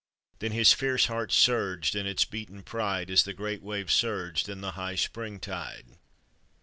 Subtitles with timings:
[0.39, 4.61] Then his fierce heart surged in its beaten pride As the great waves surged in
[4.61, 5.99] the high spring tide.